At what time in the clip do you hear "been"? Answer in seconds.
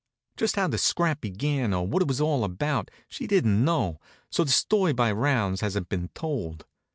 5.89-6.07